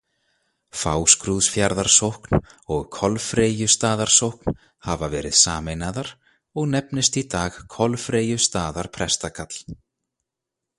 [0.83, 2.33] Fáskrúðsfjarðarsókn
[2.75, 4.57] og Kolfreyjustaðarsókn
[4.89, 6.11] hafa verið sameinaðar
[6.63, 9.63] og nefnist í dag Kolfreyjustaðarprestakall.